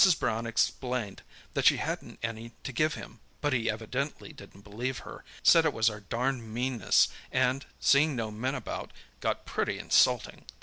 Brown 0.19 0.47
explained 0.47 1.21
that 1.53 1.65
she 1.65 1.77
hadn't 1.77 2.17
any 2.23 2.53
to 2.63 2.71
give 2.71 2.95
him; 2.95 3.19
but 3.39 3.53
he 3.53 3.69
evidently 3.69 4.33
didn't 4.33 4.63
believe 4.63 4.97
her, 4.97 5.23
said 5.43 5.63
it 5.63 5.73
was 5.73 5.91
our 5.91 5.99
darned 5.99 6.51
meanness 6.51 7.07
and, 7.31 7.67
seeing 7.79 8.15
no 8.15 8.31
men 8.31 8.55
about, 8.55 8.91
got 9.19 9.45
pretty 9.45 9.77
insulting. 9.77 10.45